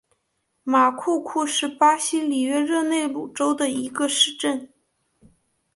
[0.63, 4.67] 马库库是巴西里约热内卢州的一个市镇。